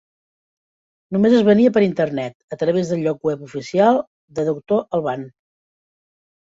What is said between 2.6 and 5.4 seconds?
través del lloc web oficial de Doctor Alban.